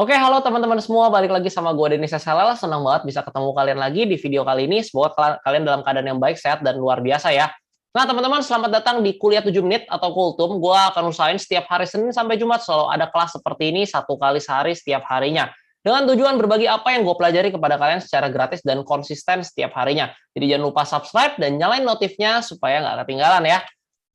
[0.00, 2.56] Oke, halo teman-teman semua, balik lagi sama gue Denis SLL.
[2.56, 4.80] Senang banget bisa ketemu kalian lagi di video kali ini.
[4.80, 7.52] Semoga kalian dalam keadaan yang baik, sehat, dan luar biasa ya.
[7.92, 10.56] Nah, teman-teman, selamat datang di Kuliah 7 Menit atau Kultum.
[10.56, 14.40] Gue akan usahain setiap hari Senin sampai Jumat selalu ada kelas seperti ini satu kali
[14.40, 15.52] sehari setiap harinya.
[15.84, 20.08] Dengan tujuan berbagi apa yang gue pelajari kepada kalian secara gratis dan konsisten setiap harinya.
[20.32, 23.60] Jadi jangan lupa subscribe dan nyalain notifnya supaya nggak ketinggalan ya.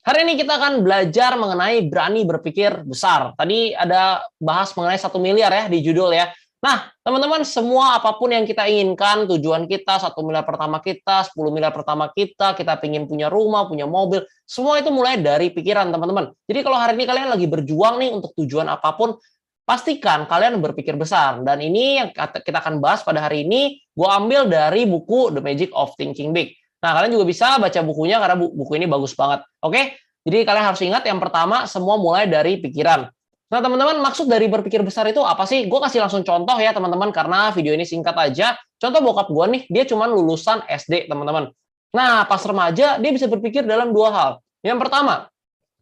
[0.05, 3.33] Hari ini kita akan belajar mengenai berani berpikir besar.
[3.33, 6.29] Tadi ada bahas mengenai satu miliar ya di judul ya.
[6.61, 11.49] Nah, teman-teman, semua apa pun yang kita inginkan, tujuan kita, satu miliar pertama kita, 10
[11.49, 16.37] miliar pertama kita, kita ingin punya rumah, punya mobil, semua itu mulai dari pikiran, teman-teman.
[16.45, 19.17] Jadi kalau hari ini kalian lagi berjuang nih untuk tujuan apa pun,
[19.65, 21.41] pastikan kalian berpikir besar.
[21.41, 25.73] Dan ini yang kita akan bahas pada hari ini, gue ambil dari buku The Magic
[25.73, 26.53] of Thinking Big.
[26.85, 29.41] Nah, kalian juga bisa baca bukunya karena buku ini bagus banget.
[29.65, 29.97] Oke?
[30.21, 33.09] Jadi kalian harus ingat yang pertama semua mulai dari pikiran.
[33.49, 35.65] Nah, teman-teman, maksud dari berpikir besar itu apa sih?
[35.65, 38.53] Gue kasih langsung contoh ya, teman-teman, karena video ini singkat aja.
[38.77, 41.49] Contoh bokap gue nih, dia cuma lulusan SD, teman-teman.
[41.89, 44.31] Nah, pas remaja, dia bisa berpikir dalam dua hal.
[44.61, 45.25] Yang pertama,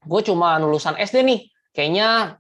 [0.08, 1.40] gue cuma lulusan SD nih,
[1.76, 2.40] kayaknya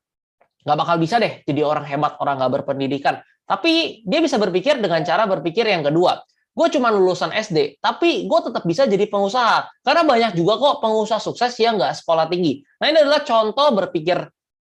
[0.64, 3.20] nggak bakal bisa deh jadi orang hebat, orang nggak berpendidikan.
[3.44, 6.24] Tapi dia bisa berpikir dengan cara berpikir yang kedua
[6.54, 9.66] gue cuma lulusan SD, tapi gue tetap bisa jadi pengusaha.
[9.82, 12.62] Karena banyak juga kok pengusaha sukses yang nggak sekolah tinggi.
[12.78, 14.22] Nah ini adalah contoh berpikir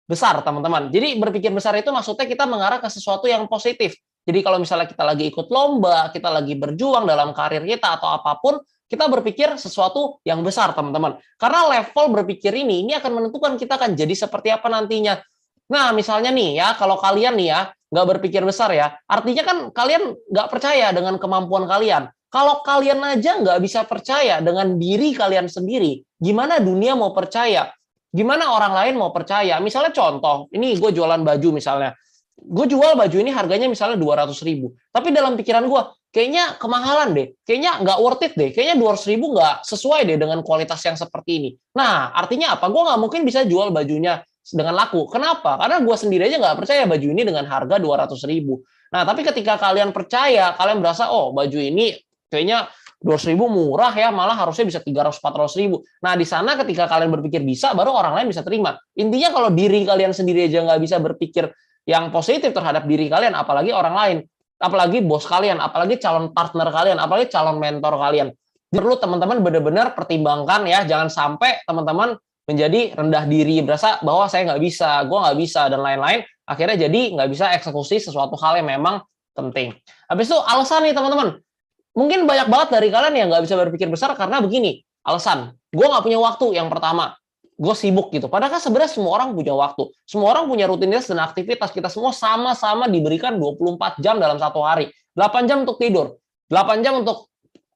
[0.07, 0.91] besar, teman-teman.
[0.91, 3.95] Jadi berpikir besar itu maksudnya kita mengarah ke sesuatu yang positif.
[4.27, 8.35] Jadi kalau misalnya kita lagi ikut lomba, kita lagi berjuang dalam karir kita atau apa
[8.43, 11.19] pun, kita berpikir sesuatu yang besar, teman-teman.
[11.39, 15.19] Karena level berpikir ini, ini akan menentukan kita akan jadi seperti apa nantinya.
[15.67, 17.59] Nah, misalnya nih ya, kalau kalian nih ya,
[17.91, 22.11] nggak berpikir besar ya, artinya kan kalian nggak percaya dengan kemampuan kalian.
[22.27, 27.71] Kalau kalian aja nggak bisa percaya dengan diri kalian sendiri, gimana dunia mau percaya?
[28.11, 29.59] Gimana orang lain mau percaya?
[29.63, 31.95] Misalnya contoh, ini gue jualan baju misalnya.
[32.37, 34.75] Gue jual baju ini harganya misalnya 200 ribu.
[34.91, 35.81] Tapi dalam pikiran gue,
[36.11, 37.27] kayaknya kemahalan deh.
[37.43, 38.49] Kayaknya nggak worth it deh.
[38.51, 41.49] Kayaknya 200 ribu nggak sesuai deh dengan kualitas yang seperti ini.
[41.75, 42.67] Nah, artinya apa?
[42.67, 45.07] Gue nggak mungkin bisa jual bajunya dengan laku.
[45.11, 45.59] Kenapa?
[45.59, 48.63] Karena gue sendiri aja nggak percaya baju ini dengan harga 200 ribu.
[48.93, 51.91] Nah, tapi ketika kalian percaya, kalian berasa, oh baju ini
[52.31, 52.71] kayaknya
[53.03, 55.83] 200 ribu murah ya, malah harusnya bisa 300-400 ribu.
[56.01, 58.79] Nah, di sana ketika kalian berpikir bisa, baru orang lain bisa terima.
[58.95, 61.51] Intinya kalau diri kalian sendiri aja nggak bisa berpikir
[61.87, 64.17] yang positif terhadap diri kalian, apalagi orang lain,
[64.59, 68.27] apalagi bos kalian, apalagi calon partner kalian, apalagi calon mentor kalian.
[68.67, 74.61] Perlu teman-teman benar-benar pertimbangkan ya, jangan sampai teman-teman menjadi rendah diri, berasa bahwa saya nggak
[74.63, 79.03] bisa, gue nggak bisa, dan lain-lain, akhirnya jadi nggak bisa eksekusi sesuatu hal yang memang
[79.35, 79.75] penting.
[80.07, 81.43] Habis itu alasan nih teman-teman,
[81.91, 86.03] mungkin banyak banget dari kalian yang nggak bisa berpikir besar karena begini, alasan, gue nggak
[86.07, 87.19] punya waktu yang pertama,
[87.59, 88.31] gue sibuk gitu.
[88.31, 92.87] Padahal sebenarnya semua orang punya waktu, semua orang punya rutinitas dan aktivitas, kita semua sama-sama
[92.87, 94.87] diberikan 24 jam dalam satu hari,
[95.19, 96.15] 8 jam untuk tidur,
[96.47, 97.26] 8 jam untuk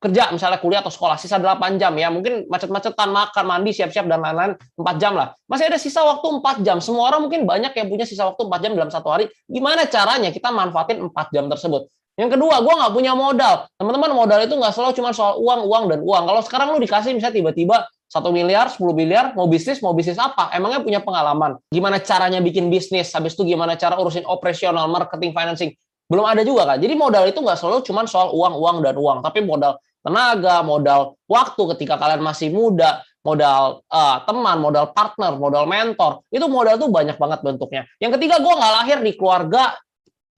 [0.02, 4.18] kerja misalnya kuliah atau sekolah sisa 8 jam ya mungkin macet-macetan makan mandi siap-siap dan
[4.18, 7.86] lain-lain 4 jam lah masih ada sisa waktu 4 jam semua orang mungkin banyak yang
[7.86, 11.86] punya sisa waktu 4 jam dalam satu hari gimana caranya kita manfaatin 4 jam tersebut
[12.18, 15.84] yang kedua gue nggak punya modal teman-teman modal itu nggak selalu cuma soal uang uang
[15.94, 19.96] dan uang kalau sekarang lu dikasih misalnya tiba-tiba satu miliar, 10 miliar, mau bisnis, mau
[19.96, 20.52] bisnis apa?
[20.52, 21.56] Emangnya punya pengalaman?
[21.72, 23.08] Gimana caranya bikin bisnis?
[23.16, 25.72] Habis itu gimana cara urusin operasional, marketing, financing?
[26.12, 26.76] Belum ada juga kan?
[26.84, 29.24] Jadi modal itu nggak selalu cuma soal uang, uang, dan uang.
[29.24, 35.70] Tapi modal tenaga, modal waktu ketika kalian masih muda, modal uh, teman, modal partner, modal
[35.70, 36.26] mentor.
[36.34, 37.86] Itu modal tuh banyak banget bentuknya.
[38.02, 39.78] Yang ketiga, gue nggak lahir di keluarga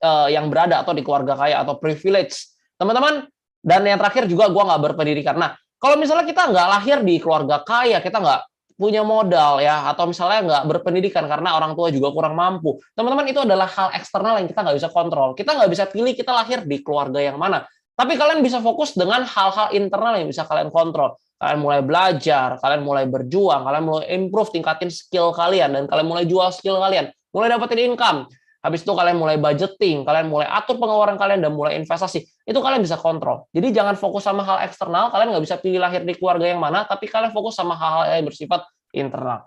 [0.04, 2.52] uh, yang berada atau di keluarga kaya atau privilege.
[2.76, 3.24] Teman-teman,
[3.64, 5.36] dan yang terakhir juga gue nggak berpendidikan.
[5.40, 8.40] Nah, kalau misalnya kita nggak lahir di keluarga kaya, kita nggak
[8.74, 12.76] punya modal ya, atau misalnya nggak berpendidikan karena orang tua juga kurang mampu.
[12.92, 15.32] Teman-teman, itu adalah hal eksternal yang kita nggak bisa kontrol.
[15.32, 17.64] Kita nggak bisa pilih kita lahir di keluarga yang mana.
[17.94, 21.14] Tapi kalian bisa fokus dengan hal-hal internal yang bisa kalian kontrol.
[21.38, 26.26] Kalian mulai belajar, kalian mulai berjuang, kalian mulai improve, tingkatin skill kalian, dan kalian mulai
[26.26, 28.26] jual skill kalian, mulai dapetin income.
[28.64, 32.24] Habis itu kalian mulai budgeting, kalian mulai atur pengeluaran kalian, dan mulai investasi.
[32.48, 33.44] Itu kalian bisa kontrol.
[33.52, 36.88] Jadi jangan fokus sama hal eksternal, kalian nggak bisa pilih lahir di keluarga yang mana,
[36.88, 38.64] tapi kalian fokus sama hal-hal yang bersifat
[38.96, 39.44] internal.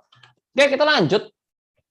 [0.53, 1.33] Oke, kita lanjut.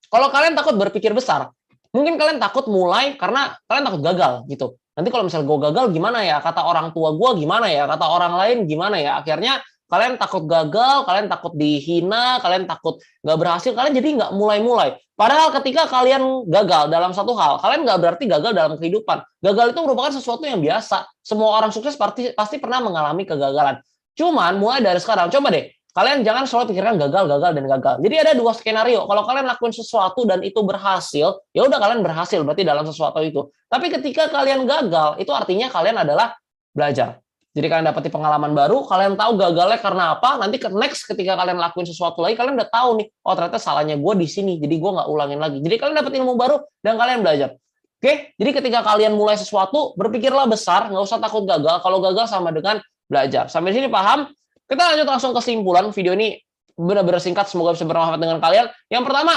[0.07, 1.51] Kalau kalian takut berpikir besar,
[1.91, 4.79] mungkin kalian takut mulai karena kalian takut gagal gitu.
[4.97, 6.41] Nanti kalau misalnya gue gagal gimana ya?
[6.41, 7.85] Kata orang tua gue gimana ya?
[7.85, 9.21] Kata orang lain gimana ya?
[9.21, 14.99] Akhirnya kalian takut gagal, kalian takut dihina, kalian takut nggak berhasil, kalian jadi nggak mulai-mulai.
[15.17, 19.21] Padahal ketika kalian gagal dalam satu hal, kalian nggak berarti gagal dalam kehidupan.
[19.41, 21.09] Gagal itu merupakan sesuatu yang biasa.
[21.21, 23.81] Semua orang sukses pasti, pasti pernah mengalami kegagalan.
[24.17, 27.95] Cuman mulai dari sekarang, coba deh, kalian jangan selalu pikirkan gagal, gagal, dan gagal.
[28.05, 29.09] Jadi ada dua skenario.
[29.09, 33.49] Kalau kalian lakuin sesuatu dan itu berhasil, ya udah kalian berhasil berarti dalam sesuatu itu.
[33.73, 36.37] Tapi ketika kalian gagal, itu artinya kalian adalah
[36.77, 37.25] belajar.
[37.57, 41.57] Jadi kalian dapetin pengalaman baru, kalian tahu gagalnya karena apa, nanti ke next ketika kalian
[41.57, 44.91] lakuin sesuatu lagi, kalian udah tahu nih, oh ternyata salahnya gue di sini, jadi gue
[44.93, 45.65] nggak ulangin lagi.
[45.65, 47.57] Jadi kalian dapet ilmu baru dan kalian belajar.
[47.97, 51.81] Oke, jadi ketika kalian mulai sesuatu, berpikirlah besar, nggak usah takut gagal.
[51.81, 52.77] Kalau gagal sama dengan
[53.09, 53.49] belajar.
[53.49, 54.29] Sampai sini paham?
[54.67, 56.35] Kita lanjut langsung kesimpulan video ini
[56.75, 58.67] benar-benar singkat, semoga bisa bermanfaat dengan kalian.
[58.91, 59.35] Yang pertama,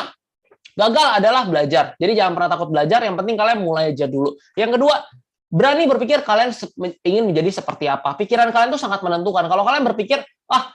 [0.74, 1.86] gagal adalah belajar.
[2.02, 4.36] Jadi jangan pernah takut belajar, yang penting kalian mulai aja dulu.
[4.58, 4.96] Yang kedua,
[5.50, 6.50] berani berpikir kalian
[7.06, 8.18] ingin menjadi seperti apa.
[8.18, 9.46] Pikiran kalian tuh sangat menentukan.
[9.46, 10.74] Kalau kalian berpikir, ah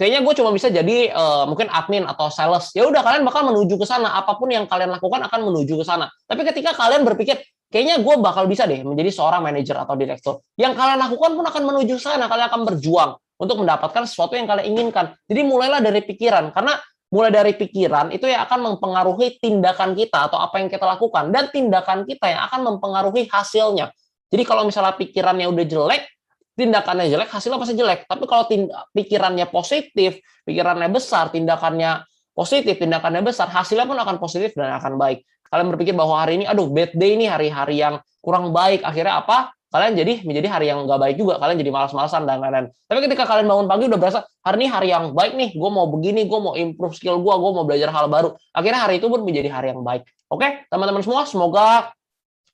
[0.00, 2.72] kayaknya gue cuma bisa jadi uh, mungkin admin atau sales.
[2.72, 4.12] Ya udah kalian bakal menuju ke sana.
[4.16, 6.08] Apa pun yang kalian lakukan akan menuju ke sana.
[6.28, 7.40] Tapi ketika kalian berpikir
[7.72, 10.44] kayaknya gue bakal bisa deh menjadi seorang manajer atau direktur.
[10.60, 12.28] Yang kalian lakukan pun akan menuju ke sana.
[12.28, 15.14] Kalian akan berjuang untuk mendapatkan sesuatu yang kalian inginkan.
[15.28, 16.76] Jadi mulailah dari pikiran karena
[17.12, 21.52] mulai dari pikiran itu yang akan mempengaruhi tindakan kita atau apa yang kita lakukan dan
[21.52, 23.92] tindakan kita yang akan mempengaruhi hasilnya.
[24.32, 26.08] Jadi kalau misalnya pikirannya udah jelek,
[26.56, 28.08] tindakannya jelek, hasilnya pasti jelek.
[28.08, 28.48] Tapi kalau
[28.96, 32.00] pikirannya positif, pikirannya besar, tindakannya
[32.32, 35.20] positif, tindakannya besar, hasilnya pun akan positif dan akan baik.
[35.52, 38.80] Kalian berpikir bahwa hari ini, aduh, bad day ini hari-hari yang kurang baik.
[38.88, 39.52] Akhirnya apa?
[39.72, 41.40] Kalian jadi menjadi hari yang nggak baik juga.
[41.40, 42.68] Kalian jadi malas-malasan dan lain-lain.
[42.84, 45.88] Tapi ketika kalian bangun pagi udah berasa, hari ini hari yang baik nih, gue mau
[45.88, 48.36] begini, gue mau improve skill gue, gue mau belajar hal baru.
[48.52, 50.04] Akhirnya hari itu pun menjadi hari yang baik.
[50.28, 51.88] Oke, teman-teman semua, semoga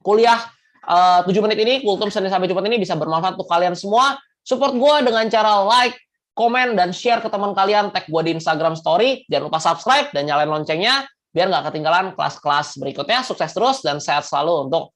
[0.06, 0.38] kuliah
[0.86, 4.14] eh, 7 menit ini, Kultum Senin sampai Jumat ini bisa bermanfaat untuk kalian semua.
[4.46, 5.98] Support gue dengan cara like,
[6.38, 7.90] komen, dan share ke teman kalian.
[7.90, 9.26] Tag gue di Instagram Story.
[9.26, 11.02] Jangan lupa subscribe dan nyalain loncengnya
[11.34, 13.26] biar nggak ketinggalan kelas-kelas berikutnya.
[13.26, 14.94] Sukses terus dan sehat selalu untuk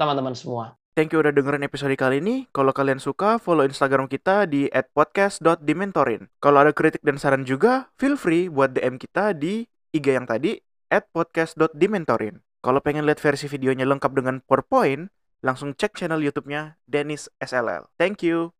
[0.00, 0.80] teman-teman semua.
[0.92, 2.44] Thank you udah dengerin episode kali ini.
[2.52, 6.28] Kalau kalian suka, follow Instagram kita di @podcast.dimentorin.
[6.36, 9.64] Kalau ada kritik dan saran juga, feel free buat DM kita di
[9.96, 10.60] IG yang tadi
[10.92, 12.44] @podcast.dimentorin.
[12.60, 15.08] Kalau pengen lihat versi videonya lengkap dengan PowerPoint,
[15.40, 17.88] langsung cek channel YouTube-nya Dennis SLL.
[17.96, 18.52] Thank you.